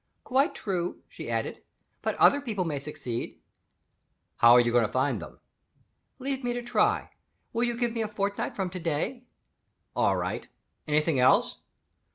"Quite 0.23 0.55
true," 0.55 1.03
she 1.07 1.29
added, 1.29 1.61
"but 2.01 2.15
other 2.15 2.41
people 2.41 2.65
may 2.65 2.79
succeed." 2.79 3.39
"How 4.37 4.53
are 4.53 4.59
you 4.59 4.71
to 4.73 4.87
find 4.87 5.21
them?" 5.21 5.39
"Leave 6.17 6.43
me 6.43 6.53
to 6.53 6.63
try. 6.63 7.11
Will 7.53 7.65
you 7.65 7.77
give 7.77 7.93
me 7.93 8.01
a 8.01 8.07
fortnight 8.07 8.55
from 8.55 8.71
to 8.71 8.79
day?" 8.79 9.25
"All 9.95 10.15
right. 10.17 10.47
Anything 10.87 11.19
else?" 11.19 11.57